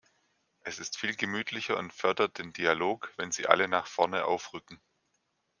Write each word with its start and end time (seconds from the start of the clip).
Es 0.63 0.79
ist 0.79 0.97
viel 0.97 1.15
gemütlicher 1.15 1.77
und 1.77 1.93
fördert 1.93 2.39
den 2.39 2.53
Dialog, 2.53 3.13
wenn 3.17 3.31
Sie 3.31 3.45
alle 3.45 3.67
nach 3.67 3.85
vorne 3.85 4.25
aufrücken. 4.25 4.81